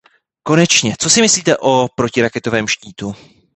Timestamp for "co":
0.99-1.09